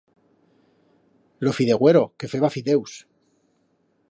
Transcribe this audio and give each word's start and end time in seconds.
Lo 1.43 1.51
fideuero, 1.57 2.03
que 2.19 2.31
feba 2.33 2.53
fideus. 2.55 2.93